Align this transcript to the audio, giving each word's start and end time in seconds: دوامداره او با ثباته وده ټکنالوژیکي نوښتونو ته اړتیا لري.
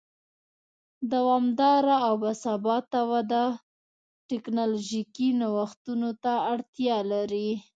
دوامداره 1.11 1.95
او 2.07 2.13
با 2.21 2.31
ثباته 2.43 3.01
وده 3.11 3.45
ټکنالوژیکي 4.29 5.27
نوښتونو 5.41 6.09
ته 6.23 6.33
اړتیا 6.53 6.97
لري. 7.11 7.49